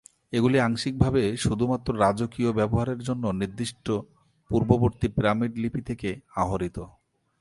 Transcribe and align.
এগুলি 0.33 0.57
আংশিকভাবে 0.59 1.21
শুধুমাত্র 1.37 1.89
রাজকীয় 1.99 2.51
ব্যবহারের 2.51 2.99
জন্য 2.99 3.23
নির্দিষ্ট 3.31 3.87
পূর্ববর্তী 4.51 5.07
পিরামিড 5.07 5.53
লিপি 5.57 5.81
থেকে 5.81 6.09
আহরিত। 6.35 6.77